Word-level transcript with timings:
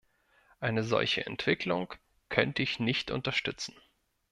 Eine 0.59 0.83
solche 0.83 1.27
Entwicklung 1.27 1.93
könnte 2.29 2.63
ich 2.63 2.79
nicht 2.79 3.11
unterstützen. 3.11 3.75